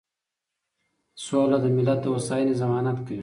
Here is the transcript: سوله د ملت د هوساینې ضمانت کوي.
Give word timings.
سوله 1.25 1.57
د 1.61 1.65
ملت 1.75 1.99
د 2.01 2.05
هوساینې 2.13 2.53
ضمانت 2.61 2.97
کوي. 3.05 3.19